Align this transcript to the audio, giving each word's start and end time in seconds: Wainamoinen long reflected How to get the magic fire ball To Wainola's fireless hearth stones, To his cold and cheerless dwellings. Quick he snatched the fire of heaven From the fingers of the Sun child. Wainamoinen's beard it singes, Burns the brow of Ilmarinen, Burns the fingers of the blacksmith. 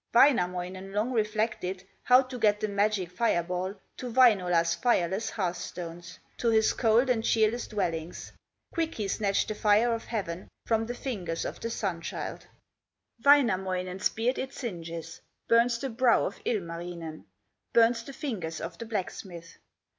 Wainamoinen 0.15 0.93
long 0.93 1.11
reflected 1.11 1.87
How 2.01 2.23
to 2.23 2.39
get 2.39 2.59
the 2.59 2.67
magic 2.67 3.11
fire 3.11 3.43
ball 3.43 3.75
To 3.97 4.09
Wainola's 4.11 4.73
fireless 4.73 5.29
hearth 5.29 5.57
stones, 5.57 6.17
To 6.37 6.49
his 6.49 6.73
cold 6.73 7.07
and 7.07 7.23
cheerless 7.23 7.67
dwellings. 7.67 8.31
Quick 8.73 8.95
he 8.95 9.07
snatched 9.07 9.49
the 9.49 9.53
fire 9.53 9.93
of 9.93 10.05
heaven 10.05 10.47
From 10.65 10.87
the 10.87 10.95
fingers 10.95 11.45
of 11.45 11.59
the 11.59 11.69
Sun 11.69 12.01
child. 12.01 12.47
Wainamoinen's 13.23 14.09
beard 14.09 14.39
it 14.39 14.53
singes, 14.53 15.21
Burns 15.47 15.77
the 15.77 15.89
brow 15.91 16.25
of 16.25 16.39
Ilmarinen, 16.45 17.25
Burns 17.71 18.01
the 18.03 18.13
fingers 18.13 18.59
of 18.59 18.79
the 18.79 18.87
blacksmith. 18.87 19.59